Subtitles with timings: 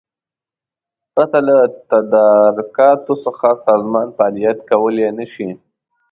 [1.13, 1.57] پرته له
[1.91, 5.49] تدارکاتو څخه سازمان فعالیت کولای نشي.